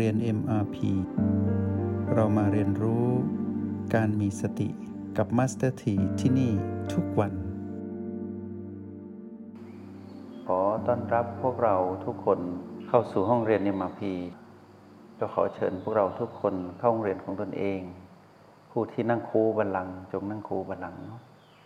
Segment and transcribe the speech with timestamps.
[0.00, 0.76] เรียน MRP
[2.14, 3.06] เรามาเรียนรู้
[3.94, 4.68] การมีสติ
[5.16, 6.52] กับ Master T ที่ที่นี่
[6.92, 7.32] ทุกวัน
[10.46, 12.38] ขอต้อนรับพวกเราทุกคน
[12.88, 14.00] เข้าสู่ห้องเรียน MRP
[15.18, 17.80] ก็ขอเชิญพวกเราทุกคนเข้าห้องเรียนของตนเอง
[18.70, 20.96] ผู้ที่นั่งคูบัลลังจงนั่งคูบัลลัง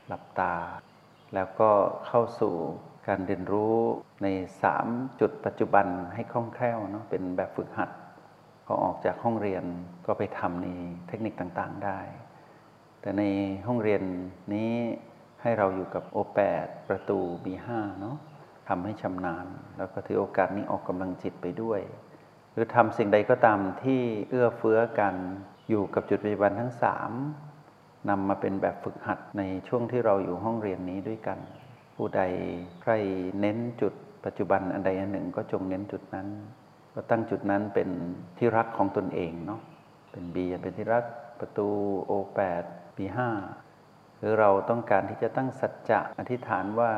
[0.07, 0.55] หลับตา
[1.35, 1.71] แล้วก็
[2.07, 2.55] เข้าสู่
[3.07, 3.75] การเรียนรู้
[4.23, 4.27] ใน
[4.75, 7.91] 3 จุดปัจจุบันให้คล่องแคล่วเนาะเป็นแบบฝึกหัด
[8.71, 9.65] พอออกจากห้องเรียน
[10.07, 10.69] ก็ไปทำใน
[11.09, 12.01] เทคนิคต่างๆได้
[13.01, 13.23] แต่ใน
[13.67, 14.03] ห้องเรียน
[14.55, 14.73] นี้
[15.43, 17.69] ให้เราอยู่กับ O8 ปดประตู B5
[18.01, 18.17] เนาะ
[18.69, 19.47] ทำให้ชำนาญ
[19.79, 21.81] แล้วก็ถือโอกาสนี้ออกกำลังจิตไปด้วย
[22.53, 25.15] หรือทำสิ่งใดก็ตามที่เอื้อเฟื้อกัน
[25.69, 26.73] อยู่กับจุดปัจจุบันทั้ง
[27.41, 31.39] 3นำมาเป็นแบบฝึกหัดในช่วงที่เราอยู่ห้องเรียนนี้ด้วยกัน
[31.97, 32.23] ผู้ใด
[32.83, 32.93] ใคร
[33.41, 33.95] เน้นจุด
[34.25, 36.29] ปัจจุบันอันใดอันหนึ่งก็จงเน้นจุดนั้น
[37.01, 37.89] ก็ตั้งจุดนั้นเป็น
[38.39, 39.61] ที่รักของตนเองเนาะ
[40.13, 41.05] เป็น B เป็นที่รัก
[41.41, 41.69] ประตู
[42.11, 42.65] O8
[42.97, 43.19] B5
[44.21, 46.91] คือเราต้องการที่จะตั้งสัจจะอธิษฐานว่า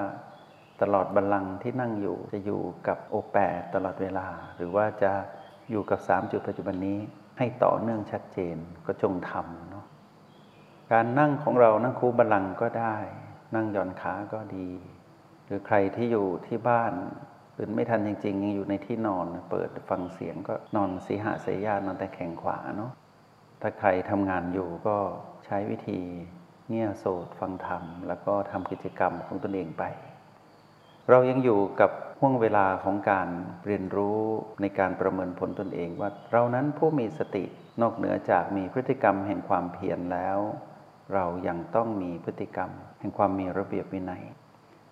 [0.82, 3.38] ตลอดบัลลังก์ที่นั่งอยู่จะอยู่กับ O8
[3.74, 5.12] ตลอดเวลา หรือว่าจะ
[5.70, 6.98] อยู่กับ3จุดปัจจุบันนี้
[7.38, 8.56] ให้ต่อเนื่องชัดเจน
[8.86, 9.86] ก็จงทำเนาะ
[10.92, 12.96] การนั่งของเรานั่งคูบัลลังก์ก็ได้
[13.54, 14.68] นั่งหย่อนขาก็ดี
[15.44, 16.94] หรือใครที่อยู่ที่บ้าน
[17.62, 22.92] ตื่นไม่ทันจริงๆยังอยู่ในที่นอน เปิดฟังเสียงก็นอนสีหะเสยานอนแต่แข่งขวาเนาะ
[23.60, 24.96] ถ้าใครทำงานอยู่ก็
[25.44, 26.00] ใช้วิธี
[26.68, 29.84] เงี่ยโสดฟังธรรม แล้วก็ทำกิจกรรมของตนเองไป
[31.10, 33.28] เรายังอยู่กับห่วงเวลาของการ
[33.66, 34.20] เรียนรู้
[34.60, 37.44] ในการประเมินผลตนเองว่า เรานั้นผู้มีสติ
[37.80, 40.38] นอกเหนือจากมีพฤติกรรมแห่งความเพียรแล้ว
[41.14, 44.22] เรายังต้องมีพฤติกรรม แห่งความมีระเบียบวินัย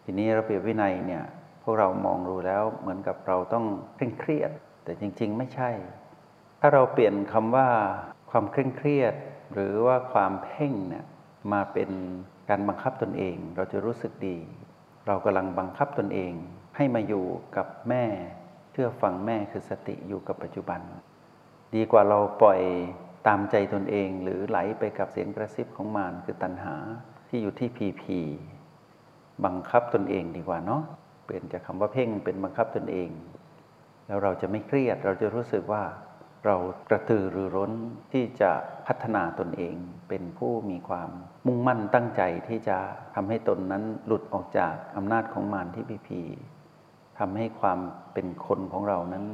[0.05, 1.25] ทีนี้ระเบียบวินัยเนี่ย
[1.69, 3.65] วกเรามองดูแล้วเหมือนกับเราต้อง
[3.97, 4.51] เคร่งเครียด
[4.85, 5.71] แต่จริง ๆ ไม่ใช่
[6.61, 7.69] ถ้าเราเปลี่ยนคำว่า
[8.31, 9.15] ความเคร่งเครียด
[9.53, 11.05] หรือว่าความเพ่งเนี่ย
[11.53, 11.91] มาเป็น
[12.49, 14.39] การบังคับตนเอง เราจะรู้สึกดี
[15.07, 16.33] เรากำลังบังคับตนเอง
[16.77, 17.27] ให้มาอยู่
[17.57, 18.05] กับแม่
[18.73, 20.81] เชื่อฟังแม่คือสติอยู่กับปัจจุบัน
[21.75, 22.61] ดีกว่าเราปล่อย
[23.27, 26.77] ตามใจตนเอง หรือไหลไปกับเสียงกระซิบของมารคือตัณหา
[27.29, 28.19] ที่อยู่ที่พีพี
[29.45, 30.83] บังคับตนเองดีกว่าเนาะ
[31.29, 33.11] เปลี่ยนจากคำว่าเพ่งเป็นบังคับตนเอง
[34.07, 35.83] แล้วเราจะไม่เครียด เราจะรู้สึกว่า
[36.47, 36.57] เรา
[36.91, 37.73] กระตือรือร้น
[38.13, 38.51] ที่จะ
[38.87, 39.75] พัฒนาตนเอง
[40.09, 41.11] เป็นผู้มีความ
[41.47, 42.79] มุ่งมั่นตั้งใจที่จะ
[43.15, 46.21] ทำให้ตนนั้นหลุดออกจากอำนาจของมารที่พีพี
[47.19, 47.79] ทำให้ความ
[48.13, 49.25] เป็นคนของเรานั้น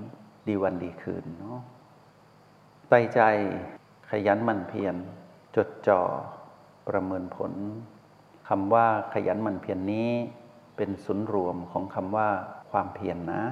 [0.47, 1.59] ดีวันดีคืนเนาะ
[2.88, 3.21] ใส่ใจ
[4.11, 4.97] ขยันหมั่นเพียร
[5.56, 6.00] จดจ่อ
[6.88, 7.53] ประเมินผล
[8.49, 10.11] คำว่าขยันหมั่นเพียรนนี้
[10.76, 12.28] เป็นศูนย์รวมของคำว่า
[12.70, 13.42] ความเพียรนนะ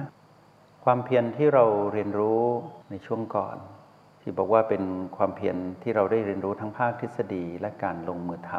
[0.83, 2.43] ความเพียรที่เราเรียนรู้
[2.89, 3.57] ในช่วงก่อน
[4.21, 4.83] ที่บอกว่าเป็น
[5.17, 8.51] ความเพียรที่เราได้เรียนรู้ทั้งภาคทฤษฎีและการลงมือท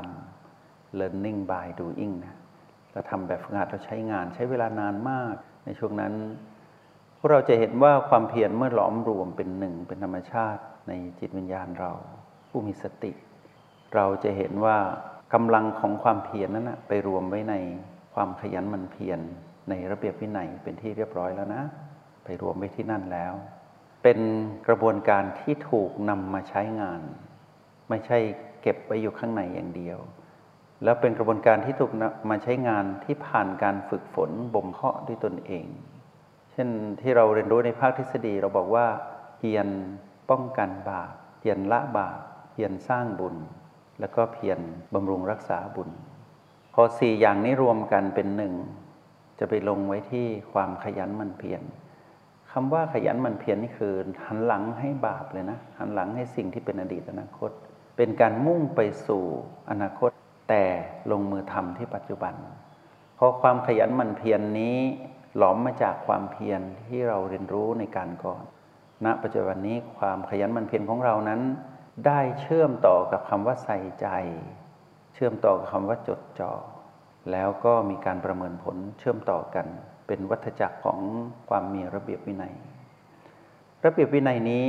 [0.45, 2.35] ำ learning by doing นะ
[2.93, 6.15] เราทำแบบฝึกหัดเราใช้งานใช้เวลานานมาก ในช่วงนั้น
[7.19, 11.93] พวกเราจะเห็นว่าความเพียรเมื่อหลอมรวมเป็นหนึ่งเป็นธรรมชาติในจิตวิญญาณเรา
[12.49, 13.13] ผู้มีสติ
[13.95, 14.79] เราจะเห็นว่า
[15.35, 17.55] กำลังของความเพียรนั้นนะไปรวมไว้ใน
[18.15, 19.21] ความขยันมันเพียร
[19.69, 21.63] ในระเบียบวินัยเป็นที่เรียบร้อยแล้วนะ
[22.25, 23.33] ไปรวมไว้ที่นั่นแล้ว
[24.03, 24.19] เป็น
[24.69, 27.01] กระบวนการที่ถูกนำมาใช้งาน
[27.89, 28.19] ไม่ใช่
[28.63, 29.99] เก็บไว้อยู่ข้างในอย่างเดียว
[30.85, 31.93] แล้วเป็นกระบวนการที่ถูก
[32.31, 35.67] มาใช้งานที่ผ่านการฝึกฝนบ่มเพาะด้วยตนเอง
[36.53, 36.69] เช่น
[37.01, 38.87] ที่เราเรียนรู้ในภาคทฤษฎีเราบอกว่า
[39.37, 39.67] เพียร
[40.31, 42.19] ป้องกันบาปเพียรละบาป
[42.53, 43.37] เพียรสร้างบุญ
[44.01, 44.59] แล้วก็เพียร
[44.95, 45.91] บำรุงรักษาบุญ
[46.77, 48.55] พอสี่อย่างนี้รวมกันเป็นหนึ่ง
[49.39, 51.63] จะไปลงไว้ที่ความขยันมันเพียร
[52.53, 53.95] คำว่าขยันมันเพียรนี่คือ
[54.27, 57.51] หันหลังให้บาปเลยนะหันหลังให้สิ่งที่เป็นอดีตอนาคต
[57.97, 59.25] เป็นการมุ่งไปสู่
[59.71, 60.11] อนาคต
[60.51, 60.65] แต่
[61.11, 62.35] ลงมือทำที่ปัจจุบัน
[63.17, 64.79] เพราะความขยันมันเพียรนนี้
[65.37, 68.43] หลอมมาจากความเพียรที่เราเรียนรู้ในการก่อน
[69.05, 71.41] ณปัจจุบันนี้ความขยันมันเพียรของเรานั้น
[72.07, 74.09] ได้เชื่อมต่อกับคำว่าใส่ใจ
[75.15, 76.53] เชื่อมต่อกับคำว่าจดจ่อ
[77.33, 79.67] แล้วก็มีการประเมินผลเชื่อมต่อกัน
[80.07, 80.99] เป็นวัฏจักรของ
[81.49, 82.55] ความมีระเบียบวินัย
[83.85, 84.69] ระเบียบวินัยนี้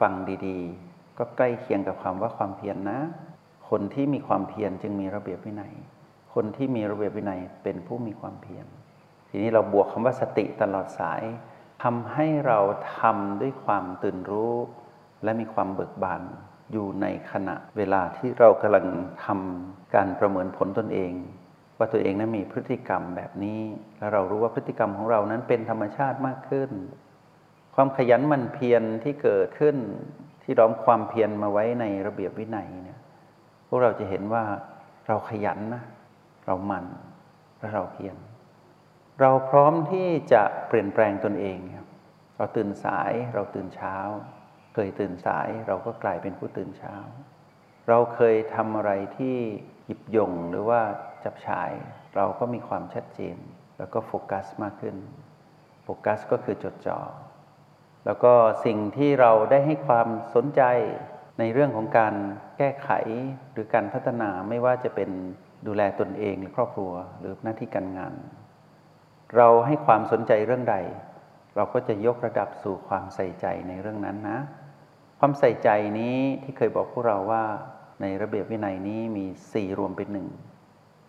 [0.00, 0.12] ฟัง
[0.46, 3.00] ดีๆ ก็ใกล้เคียงกับคำว่าความเพียรนนะ
[3.68, 5.74] คนที่มีความเพียรจึงมีระเบียบวินัย
[6.34, 8.66] คนที่มีระเบียบวินัยเป็นผู้มีความเพียร
[9.28, 11.22] ทีนี้เราบวกคำว่าสติตลอดสาย
[11.82, 12.58] ทำให้เรา
[12.98, 14.54] ทำด้วยความตื่นรู้
[15.24, 16.22] และมีความเบิกบาน
[16.72, 18.86] อยู่ในขณะเวลาที่เรากำลัง
[19.24, 21.12] ทำการประเมินผลตนเอง
[21.78, 23.60] ว่าตัวเองนั้นมีพฤติกรรมแบบนี้
[23.98, 26.70] และเรารู้ว่าพฤติกรรมของเรานั้นเป็นธรรมชาติมากขึ้น
[27.74, 29.76] ความขยันมันเพียรที่เกิดขึ้น
[30.42, 33.00] ที่ร้อมความเพียรมาไว้ในระเบียบวินัยเนี่ย
[33.68, 34.44] พวกเราจะเห็นว่า
[35.06, 35.82] เราขยันนะ
[36.46, 36.84] เรามัน
[37.58, 38.16] และเราเพียร
[39.20, 41.58] เราพร้อมที่จะเปลี่ยนแปลงตนเอง
[42.36, 43.96] เราตื่นสายเราตื่นเช้า
[44.80, 46.94] เคยตื่นสายเราก็กลายเป็นผู้ตื่นเช้า
[47.88, 49.36] เราเคยทำอะไรที่
[49.86, 50.80] หยิบยงหรือว่า
[51.24, 51.70] จับฉาย
[52.16, 53.36] เราก็มีความชัดเจน
[53.78, 54.96] แล้วก็โฟกัสมากขึ้น
[55.84, 56.98] โฟกัสก็คือจดจ่อ
[58.06, 58.32] แล้วก็
[58.66, 60.62] สิ่งที่เราได้ให้ความสนใจ
[61.38, 62.14] ในเรื่องของการ
[62.58, 62.90] แก้ไข
[63.52, 65.10] หรือการพัฒนาไม่ว่าจะเป็น
[65.66, 68.14] ดูแลตนเองหรือครอบครัวหรือหน้าที่การงาน
[69.36, 70.76] เราให้ความสนใจเรื่องใด
[71.56, 74.40] เราก็จะยกระดับสู่ความใส่ใจในเรื่องนั้นนะ
[75.20, 75.68] ความใส่ใจ
[76.00, 77.44] นี้ที่เคยบอกพวกเราว่า
[78.00, 80.28] ในระเบียบวินัยนี้มีสี่รวมเป็นหนึ่ง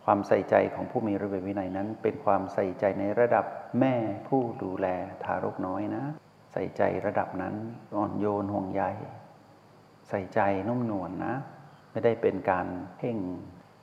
[0.05, 3.45] ความใส่ใจของผู้มีระเบียบวินัยนั้น เป็นความใส่ใจในระดับ
[3.79, 3.95] แม่
[4.27, 4.87] ผู้ดูแล
[5.23, 6.03] ทารกน้อยนะ
[6.53, 7.55] ใส่ใจระดับนั้น
[7.95, 8.83] อ่อนโยนห่วงใย
[10.09, 11.35] ใส่ใจนุ่มนวลนนะ
[11.91, 12.67] ไม่ได้เป็นการ
[12.97, 13.17] เพ่ง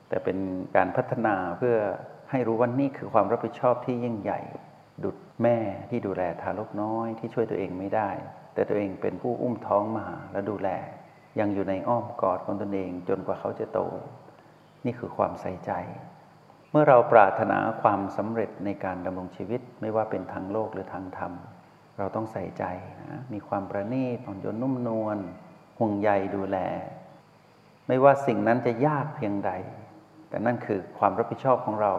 [0.08, 0.38] แต่เป็น
[0.76, 1.76] การพัฒนาเพื่อ
[2.30, 4.40] ให้รู้ว่านี่คือความรับผิดชอบที่ยิ่งใหญ่
[5.04, 5.56] ดุดแม่
[5.90, 8.10] ที่ดูแลทารกน้อยที่ช่วยตัวเองไม่ได้
[8.56, 10.68] แต่ตัวเองเป็นผู้อุ้มท้องมาและดูแล
[11.38, 13.80] ยังอยู่ในอ้อมกอดของตนเองจนกว่าเขาจะโต
[14.84, 15.72] นี่คือความใส่ใจ
[16.70, 21.32] เมื่อเราปรารถนาความสำเร็จในการดำรงชีวิตไม่ว่าเป็นทางโลกหรือทางธรรม
[21.98, 22.64] เราต้องใส่ใจ
[23.12, 25.18] นะมีความประณีตอ่อนโยนนุ่มนวล
[25.78, 26.58] ห่วงใยดูแล
[27.88, 29.52] ไม่ว่าสิ่งนั้นจะยากเพียงใด
[30.28, 31.92] แต่นั่นคือความรับผิดชอบของเรา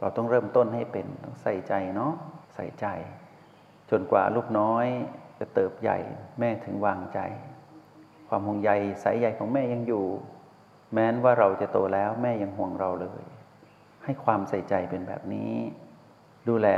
[0.00, 2.12] เราต้องเริ่มต้นให้เป็นต้องใส่ใจเนาะ
[2.54, 2.86] ใส่ใจ
[3.90, 4.86] จนกว่าลูกน้อย
[5.38, 5.98] จะเติบใหญ่
[6.40, 7.20] แม่ถึงวางใจ
[8.28, 8.70] ความห่วงใย
[9.02, 10.04] สายใยของแม่ยังอยู่
[10.92, 13.22] แม้นว่าเราจะโตแล้วแม่ยังห่วงเราเลย
[14.04, 15.52] ให้ความใส่ใจเป็นแบบนี้
[16.48, 16.68] ดูแล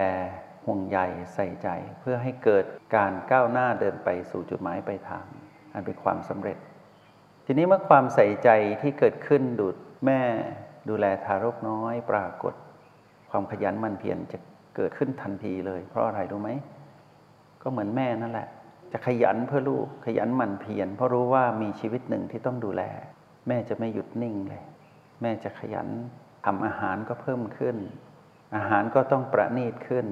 [0.66, 0.98] ห่วงใย
[1.34, 1.68] ใส่ใจ
[2.00, 2.64] เพื่อให้เกิด
[2.96, 5.26] การก้าวหน้าเดินไปสู่จุดหมายปลายทาง
[5.72, 6.58] อันเป็นความสำเร็จ
[7.46, 8.50] ทีนี้เมื่อความใส่ใจ
[8.82, 10.22] ที่เกิดขึ้นดูดแม่
[10.88, 12.54] ดูแลทารกน้อยปรากฏ
[13.30, 14.38] ความขยันมันเพียรจะ
[14.76, 16.50] เกิดขึ้นทันทีเลย เพราะอะไรรู้ไหม
[17.62, 18.48] ก็เหมือนแม่นั่นแหละ
[18.92, 22.82] จะขยันเพื่อลูกขยันมันเพียรเพราะรู้ว่ามีชีวิตหนึ่งที่ต้องดูแล
[23.48, 24.64] แม่จะไม่หยุดนิ่งเลย
[25.22, 25.88] แม่จะขยัน
[26.44, 27.76] ทำอาหารก็เพิ่มขึ้น
[28.56, 30.06] อาหารก็ต้องประณีตขึ้น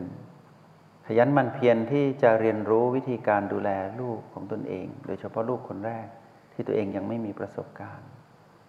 [1.07, 3.71] ขยันมันเพียรที่จะเรียนรู้วิธีการดูแล
[4.01, 6.07] ลูกของตนเอง โดยเฉพาะลูกคนแรก
[6.53, 8.09] ที่ตัวเองยังไม่มีประสบการณ์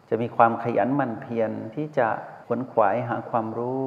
[0.10, 2.08] จะมีความขยันมันเพียรที่จะ
[2.48, 3.82] ขวนขวายหาความรู้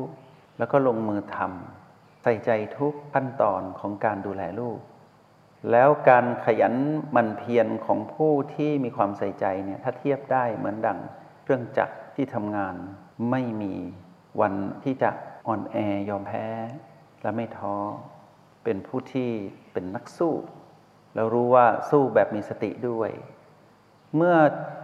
[0.59, 1.82] แล้วก็ลงมือทำ
[2.23, 4.79] ใส่ใจทุกขั้นตอนของการดูแลลูก
[5.71, 6.75] แล้วการขยัน
[7.17, 10.99] มันเพียรของผู้ที่มีความใส่ใจเนี่ยถ้าเทียบได้เหมือนดัง
[11.43, 12.75] เครื่องจักรที่ทำงาน
[13.31, 13.75] ไม่มี
[14.41, 14.55] วัน
[14.85, 15.11] ที่จะ
[15.47, 15.77] อ่อนแอ
[16.09, 16.47] ยอมแพ้
[17.23, 17.77] และไม่ท้อ
[18.65, 19.31] เป็นผู้ที่
[19.73, 20.35] เป็นนักสู้
[21.15, 23.11] แล้วรู้ว่าสู้แบบมีสติด้วย
[24.17, 24.37] เมื่อ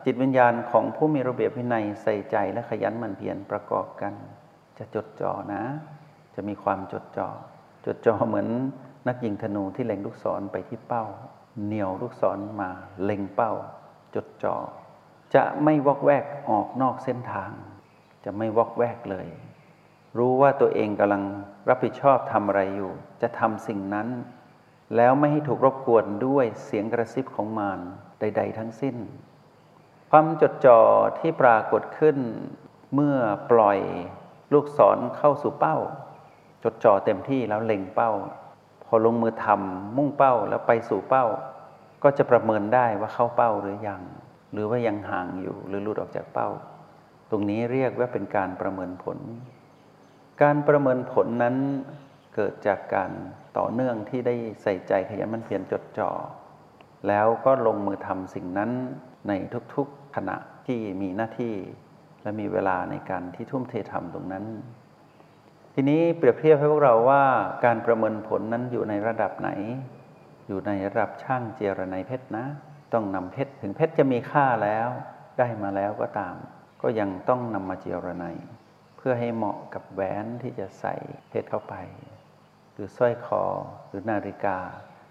[0.05, 4.13] จิตวิญญาณของผู้มีระเบียบวินัยใส่ใจและขยันหมั่นเพียรประกอบกัน
[4.79, 5.65] จะจดจ่อนะ
[6.41, 7.29] จะมีความจดจ่อ
[7.87, 8.49] จดจ่อเหมือน
[9.09, 11.05] นักยิงธนูที่เล็งลูกศรไปที่เป้า
[11.67, 12.71] เหนี่ยวลูกศรมา
[13.05, 13.53] เล็งเป้า
[14.15, 14.57] จดจ่อ
[15.35, 17.51] จะไม่วอกแวกออกนอกเส้นทาง
[18.25, 19.29] จะไม่วอกแวกเลย
[20.19, 21.23] รู้ว่าตัวเองกำลัง
[21.69, 22.93] รับผิดชอบทำอะไรอยู่
[23.23, 24.09] จะทำสิ่งนั้น
[24.97, 27.81] แล้วไม่ให้ถูกรบกวนด้วยเสียงกระซิบของมาร
[28.21, 28.97] ใด ๆ ทั้งสิ้น
[30.11, 30.81] ความจดจ่อ
[31.19, 32.17] ที่ปรากฏขึ้น
[32.95, 33.17] เมื่อ
[33.51, 33.79] ปล่อย
[34.53, 35.77] ลูกศรเข้าสู่เป้า
[36.65, 38.11] จดจ่อเต็มที่แล้วเล็งเป้า
[38.87, 41.25] พอลงมือทำมุ่งเป้าแล้วไปสู่เป้า
[42.03, 44.03] ก็จะประเมินได้ว่าเข้าเป้าหรือยัง
[44.53, 46.49] หรือว่ายังห่างอยู่หรือหลุดออกจากเป้า
[47.31, 49.19] ตรงนี้เรียกว่าเป็นการประเมินผล
[50.43, 51.57] การประเมินผลนั้น
[52.35, 53.11] เกิดจากการ
[53.59, 56.11] ต่อเนื่องที่ได้ใส่ใจขยันมันเพียรจดจ่อ
[57.09, 58.71] แล้วก็ลงมือทำสิ่งนั้น
[59.29, 59.33] ใน
[59.75, 60.37] ทุกๆขณะ
[60.67, 61.55] ที่มีหน้าที่
[62.23, 64.45] และมีเวลาในการที่ทุ่มเททำตรงนั้น
[65.81, 67.25] ทีนี้เปรียบเทียบให้พวกเราว่า
[67.65, 69.51] การประเมินผลนั้นอยู่ในระดับไหน
[70.49, 72.47] อยู่ในระดับช่างเจรไนเพชรนะ
[72.93, 74.89] ต้องนำเพชรถึงเพชรจะมีค่าแล้ว
[75.39, 76.35] ได้มาแล้วก็ตาม
[76.83, 78.25] ก็ยังต้องนำมาเจรไน
[78.97, 80.95] เพื่อให้เหมาะกับแหวนที่จะใส่
[81.29, 81.75] เพชรเข้าไป
[82.73, 83.45] หรือสร้อยคอ
[83.89, 84.59] หรือนาฬิกา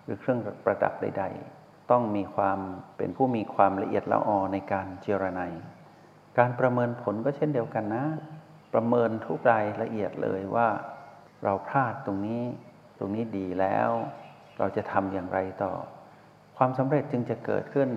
[0.04, 1.24] หรือเครื่องประดับใด
[1.58, 2.60] ๆ ต้องมีความ
[2.98, 5.42] เป็นผู้มีความละเอียดละออในการเจรไน
[6.38, 8.06] การประเมินผลก็เช่นเดียวกันนะ
[8.74, 10.68] ประเมินทุกรายละเอียดเลยว่า
[11.44, 12.44] เราพลาดตรงนี้
[13.00, 13.90] ตรงนี้ดีแล้ว
[14.60, 15.74] เราจะทำอย่างไรต่อ
[16.58, 17.90] ความสำเร็จจึงจะเกิดขึ้น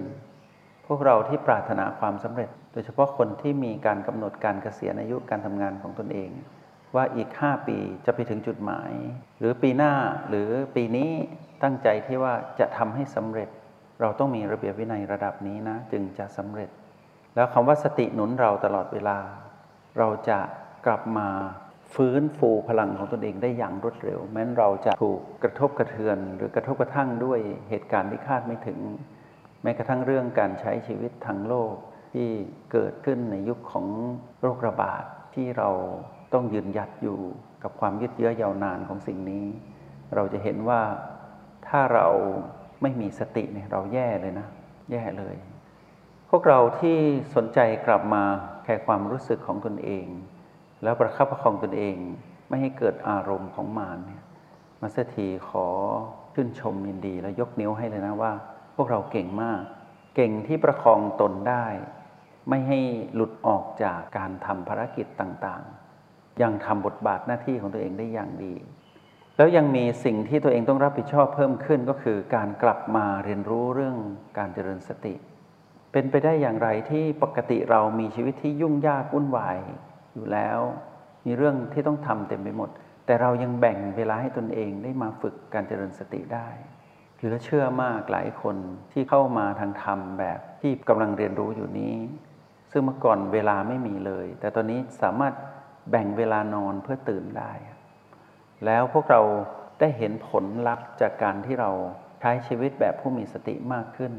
[0.86, 6.30] พวกเราที่ปรารถนาความสำเร็จ โดยเฉพาะคนที่มีการกำหนดการเกษียณอายุการทำงานของตนเอง
[6.94, 8.92] ว่าอีก 5 ปีจะไปถึงจุดหมาย
[9.38, 9.92] หรือปีหน้า
[10.28, 11.10] หรือปีนี้
[11.62, 13.48] ตั้งใจที่ว่าจะทำให้สำเร็จ
[14.00, 16.70] เราต้องมีระเบียบวินัยระดับนี้นะ จึงจะสำเร็จ
[17.34, 19.18] แล้วคำว่าสติหนุนเราตลอดเวลา
[19.98, 20.38] เราจะ
[20.86, 21.28] กลับมา
[21.94, 28.78] ฟื้นฟูพลังของตนเองได้อย่างรวดเร็ว แม้นเราจะถูกกระทบกระเทือน หรือกระทบกระทั่งด้วยเหตุการณ์ที่คาดไม่ถึง
[29.62, 31.74] แม้กระทั่งเรื่องการใช้ชีวิตทางโลก
[32.12, 32.28] ที่
[32.72, 33.86] เกิดขึ้นในยุคของ
[34.40, 35.04] โรคระบาด
[35.34, 35.70] ที่เรา
[36.32, 37.18] ต้องยืนหยัดอยู่
[37.62, 39.46] กับความยืดเยื้อยาวนานของสิ่งนี้
[40.14, 40.80] เราจะเห็นว่า
[41.68, 42.08] ถ้าเรา
[42.82, 44.46] ไม่มีสติเนี่ยเราแย่เลยนะ
[44.92, 45.36] แย่เลย
[46.30, 46.98] พวกเราที่
[47.34, 48.24] สนใจกลับมา
[48.70, 50.06] แค่ความรู้สึกของตนเอง
[50.82, 51.96] แล้วประคับประคองตนเอง
[52.48, 54.22] ไม่ให้เกิดอารมณ์ของมารเนี่ย
[54.80, 55.66] มาสถีขอ
[56.34, 58.32] ชื่นชมยินดีและยกนิ้วให้เลยนะว่า
[58.76, 59.62] พวกเราเก่งมาก
[60.16, 61.66] เก่งที่ประคองตนได้
[62.48, 62.78] ไม่ให้
[63.14, 68.54] หลุดออกจากการทำภารกิจต่างๆ ยังทำบทบาทหน้าที่ของตัวเองได้อย่างดี
[69.36, 73.96] แล้วยังมีสิ่งที่ตัวเองต้องรับผิดชอบเพิ่มขึ้นก็คือการกลับมาเรียนรู้เรื่อง
[74.38, 75.14] การเจริญสติ
[75.92, 79.58] เป็นไปได้อย่างไรที่ปกติเรามีชีวิตที่ยุ่งยากวุ่นวาย
[80.14, 80.58] อยู่แล้ว
[81.26, 82.70] มีเรื่องที่ต้องทำเต็มไปหมด
[83.06, 86.48] แต่เรายังแบ่งเวลาให้ตนเองได้มาฝึกการเจริญสติได้
[87.16, 88.56] เหลือเชื่อมากหลายคน
[88.92, 91.96] ที่เข้ามาทางธรรมแบบที่กำลังเรียนรู้อยู่นี้
[92.72, 95.34] ซึ่งเมื่อก่อนเวลาไม่มีเลย แต่ตอนนี้สามารถ
[95.90, 97.52] แบ่งเวลานอนเพื่อตื่นได้
[98.66, 99.22] แล้วพวกเรา
[99.80, 101.70] ได้เห็นผลลัพธ์จากการที่เรา
[102.20, 104.12] ใช้ชีวิตแบบผู้มีสติมากขึ้น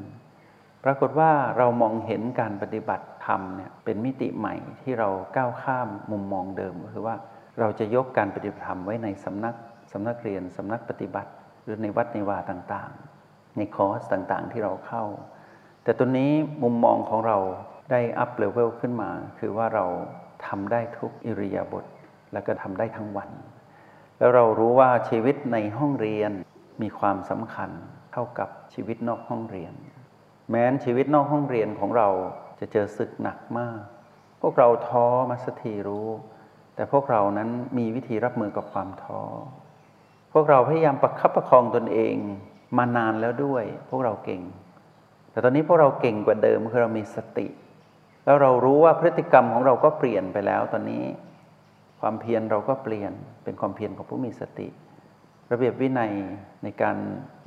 [0.83, 7.15] ปรากฏว่าเรามองเห็นการปฏิบัติธรรมเนี่ยเป็นมิติใหม่ที่เราก้าวข้ามมุมมองเดิมก็คือว่า
[7.59, 9.55] เราจะยกการปฏิบัติธรรมไว้ในสำนัก
[9.91, 11.31] สำนักเรียนสำนักปฏิบัติ
[11.63, 15.03] หรือในวัดในวาต่างๆ ในคอร์สต่างๆ ที่เราเข้า
[15.83, 16.31] แต่ตัวนี้
[16.63, 17.38] มุมมองของเรา
[17.91, 19.09] ได้อัพเลเวลขึ้นมา
[19.39, 19.85] คือว่าเรา
[20.45, 21.85] ทำได้ทุกอิริยาบถ
[22.33, 23.29] แล้วก็ทำได้ทั้งวัน
[24.17, 26.31] แล้วเรารู้ว่าชีวิตในห้องเรียน
[26.81, 27.69] มีความสำคัญ
[28.13, 29.73] เท่ากับชีวิตนอกห้องเรียน
[30.51, 32.10] แม้นชีวิตนอกห้องเรียนของเรา
[32.60, 33.79] จะเจอศึกหนักมาก
[34.41, 36.08] พวกเราท้อมาสักทีรู้
[36.75, 39.22] แต่พวกเรานั้นมีวิธีรับมือกับความท้อ
[40.34, 42.15] พวกเราพยายามประคับประคองตนเอง
[42.77, 44.41] มานานแล้วด้วย พวกเราเก่ง
[45.31, 47.48] แต่ตอนนี้พวกเราเก่งกว่าเดิมคือเรามีสติ
[48.25, 51.03] แล้วเรารู้ว่าพฤติกรรมของเราก็เปลี่ยนไปแล้วตอนนี้
[52.01, 53.12] ความเพียรเราก็เปลี่ยน
[53.43, 54.67] เป็นความเพียรของผู้มีสติ
[55.51, 56.13] ระเบียบวินัย
[56.63, 56.98] ในการ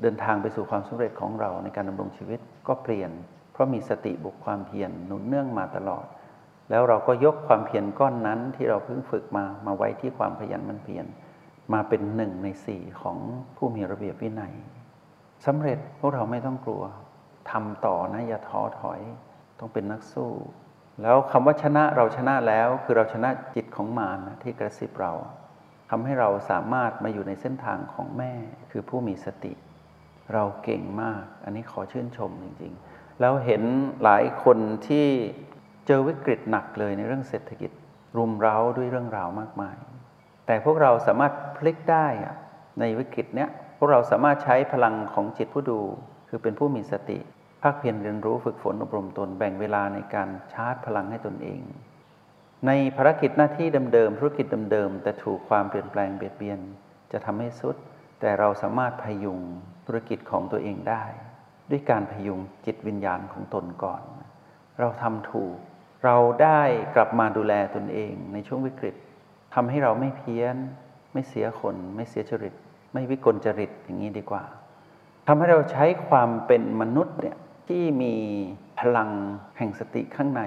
[0.02, 3.10] เดินทางไปสู่ความสำเร็จของเราในการดำรงชีวิตก็เปลี่ยน
[3.52, 6.04] เพราะมีสติบุกความเพียรหนุนเนื่องมาตลอด
[6.70, 11.06] แล้วเราก็ยกความเพียรก้อนนั้นที่เราเพิ่งฝึกมามาไว้ที่ความขยันมันเพียร
[11.72, 13.18] มาเป็นหนึ่งในสี่ของ
[13.56, 14.54] ผู้มีระเบียบวินัย
[15.46, 16.84] สำเร็จพวกเราไม่ต้องกลัว
[17.50, 19.00] ทำต่อนะอย่าท้อถอย
[19.58, 20.30] ต้องเป็นนักสู้
[21.02, 25.12] แล้วคำว่าชนะเราชนะแล้ว คือเราชนะจิตของมารนะที่กระซิบเรา
[25.90, 28.32] ทำให้เราสามารถมาอยู่ในเส้นทางของแม่
[28.70, 29.52] คือผู้มีสติ
[30.34, 33.62] เราเก่งมาก อันนี้ขอชื่นชมจริงๆ แล้วเห็น
[34.04, 35.06] หลายคนที่
[35.86, 37.70] เจอวิกฤตหนักเลยในเรื่องเศรษฐกิจ
[38.16, 39.76] รุมเร้าด้วยเรื่องราวมากมาย
[40.46, 42.06] แต่พวกเราสามารถพลิกได้
[42.80, 43.48] ในวิกฤตเนี้ย
[43.78, 45.80] พวกเราสามารถใช้พลังของจิตผู้ดู
[46.28, 47.18] คือเป็นผู้มีสติ
[47.62, 51.60] ภาคเพียรเรียนรู้ฝึกฝนอบรมตนแบ่งเวลาในการชาร์จพลังให้ตนเอง
[52.66, 56.60] ในภารกิจหน้าที่เดิมๆธุรกิจเดิมๆแต่ถูกความเปลี่ยนแปลงเบียดเบียน
[57.12, 57.76] จะทำให้สุด
[58.20, 59.40] แต่เราสามารถพยุง
[59.86, 61.04] ธุรกิจของตัวเองได้
[61.70, 64.02] ด้วยการพยุงจิตวิญญาณของตนก่อน
[64.80, 65.56] เราทำถูก
[66.04, 66.60] เราได้
[66.94, 68.94] กลับมาดูแลตนเองในช่วงวิกฤต
[69.54, 70.56] ทำให้เราไม่เพี้ยน
[71.12, 72.54] ไม่เสียคน ไม่เสียจริต
[72.92, 74.44] ไม่วิกลจริตอย่างนี้ดีกว่า
[75.26, 77.36] ทำให้เราใช้ความเป็นมนุษย์เนี่ย
[77.68, 78.14] ที่มี
[78.78, 79.10] พลัง
[79.58, 80.42] แห่งสติข้างใน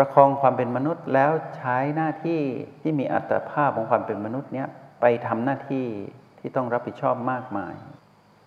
[0.00, 2.40] ประคองความเป็นมนุษย์แล้วใช้หน้าที่
[2.80, 4.68] ที่มีอัตภาพของความเป็นมนุษย์เนี้ย
[5.00, 5.86] ไปทำหน้าที่
[6.38, 7.74] ที่ต้องรับผิดชอบมากมาย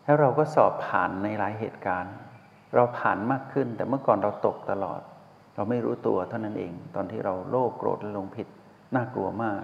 [0.04, 2.16] แล้วเราก็สอบผ่านในหลายเหตุการณ์
[2.76, 5.02] เราผ่านมากขึ้น แต่เมื่อก่อนเราตกตลอด
[5.56, 8.48] เราไม่รู้ตัวเท่านั้นเอง ตอนที่เราโลภโกรธและลงผิด
[8.96, 9.62] น่ากลัวมาก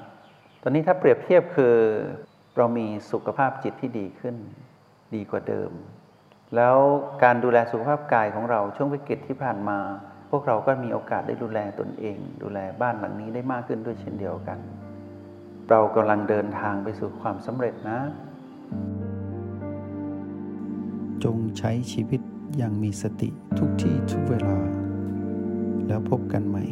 [0.63, 1.75] ตอนนี้ถ้าเปรียบเทียบคือ
[2.57, 4.35] เรามีสุขภาพจิตที่ดีขึ้น
[5.15, 5.71] ดีกว่าเดิม
[6.55, 6.77] แล้ว
[7.23, 9.79] การดูแลสุขภาพกายของเราช่วงวิกฤตที่ผ่านมา
[10.29, 14.59] พวกเราก็มีโอกาสได้ดูแลตนเอง ดูแลบ้านหลังนี้ได้มากขึ้นด้วยเช่นเดียวกัน
[15.69, 17.99] เรากำลังเดินทางไปสู่ความสำเร็จนะ
[21.23, 22.21] จงใช้ชีวิต
[22.57, 24.57] อย่างมีสติทุกที่ทุกเวลา
[25.87, 26.65] แล้วพบกันใหม่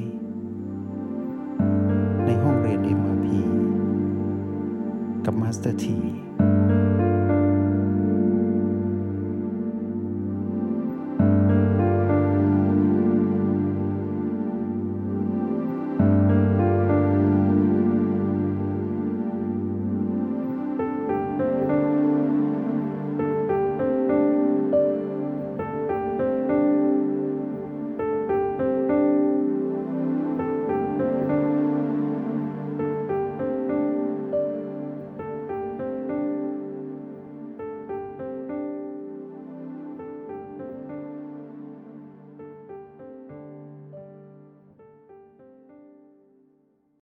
[2.26, 3.28] ในห้องเรียน MRP
[5.26, 5.98] กับ Master T